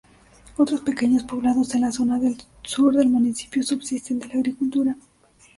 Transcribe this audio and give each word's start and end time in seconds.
Otros 0.57 0.81
pequeños 0.81 1.21
poblados 1.21 1.75
en 1.75 1.81
la 1.81 1.91
zona 1.91 2.19
sur 2.63 2.91
del 2.95 3.07
municipio 3.09 3.61
subsisten 3.61 4.17
de 4.17 4.29
la 4.29 4.33
agricultura. 4.33 4.95